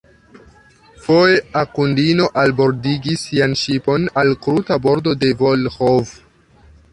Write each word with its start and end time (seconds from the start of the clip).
Foje 1.07 1.35
Akundino 1.59 2.29
albordigis 2.43 3.27
sian 3.27 3.53
ŝipon 3.65 4.09
al 4.23 4.33
kruta 4.47 4.79
bordo 4.87 5.15
de 5.27 5.31
Volĥov. 5.45 6.17